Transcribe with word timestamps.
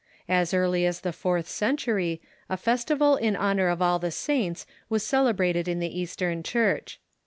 As 0.27 0.51
early 0.51 0.83
as 0.87 1.01
the 1.01 1.13
fourth 1.13 1.45
134 1.45 1.93
THE 1.93 1.99
MEDI.EYAL 1.99 2.17
CIIUKCH 2.17 2.17
century 2.17 2.29
a 2.49 2.57
festival 2.59 3.15
in 3.17 3.35
honor 3.35 3.67
of 3.67 3.83
all 3.83 3.99
the 3.99 4.09
saints 4.09 4.65
was 4.89 5.05
celebrated 5.05 5.67
in 5.67 5.77
the 5.77 5.99
Eastern 5.99 6.41
Church. 6.41 6.99